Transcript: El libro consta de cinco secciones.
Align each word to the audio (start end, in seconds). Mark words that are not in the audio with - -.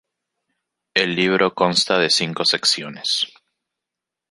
El 0.95 1.15
libro 1.15 1.53
consta 1.53 1.99
de 1.99 2.09
cinco 2.09 2.43
secciones. 2.43 3.27